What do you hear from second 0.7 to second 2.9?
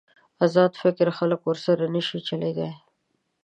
فکر خلک ورسره نشي چلېدای.